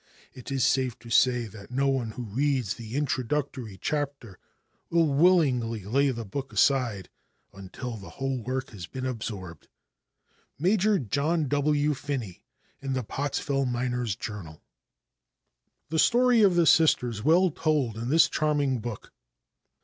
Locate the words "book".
6.25-6.51, 18.79-19.13